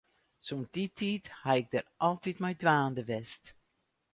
[0.45, 3.43] Sûnt dy tiid ha ik dêr altyd mei dwaande west.